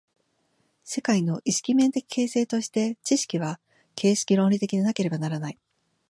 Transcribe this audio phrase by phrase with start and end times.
[0.83, 3.59] 世界の意識面的形成として、知識は
[3.93, 5.59] 形式論理的でなければならない。